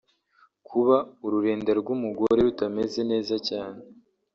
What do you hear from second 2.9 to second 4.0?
neza cyane